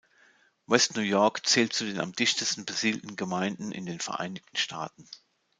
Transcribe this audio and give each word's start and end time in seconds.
West 0.65 0.95
New 0.95 1.03
York 1.03 1.45
zählt 1.45 1.73
zu 1.73 1.83
den 1.85 1.99
am 2.01 2.11
dichtesten 2.11 2.65
besiedelten 2.65 3.15
Gemeinden 3.17 3.71
in 3.71 3.85
den 3.85 3.99
Vereinigten 3.99 4.57
Staaten. 4.57 5.07